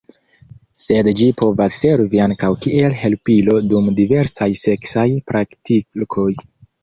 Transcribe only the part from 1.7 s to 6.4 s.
servi ankaŭ kiel helpilo dum diversaj seksaj praktikoj.